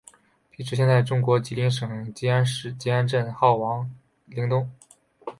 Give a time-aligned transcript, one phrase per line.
[0.49, 4.67] 碑址现在中国吉林省集安市集安镇好太王陵东。